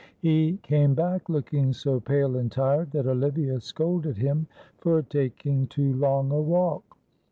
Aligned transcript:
He 0.19 0.57
came 0.63 0.95
back 0.95 1.29
looking 1.29 1.73
so 1.73 1.99
pale 1.99 2.35
and 2.35 2.51
tired 2.51 2.89
that 2.89 3.05
Olivia 3.05 3.59
scolded 3.59 4.17
him 4.17 4.47
for 4.79 5.03
taking 5.03 5.67
too 5.67 5.93
long 5.93 6.31
a 6.31 6.41
walk. 6.41 6.97